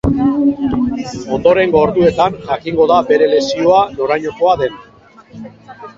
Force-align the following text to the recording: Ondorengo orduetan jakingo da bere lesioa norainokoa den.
Ondorengo 1.35 1.83
orduetan 1.87 2.39
jakingo 2.49 2.89
da 2.95 2.99
bere 3.11 3.27
lesioa 3.35 3.85
norainokoa 3.99 4.57
den. 4.63 4.81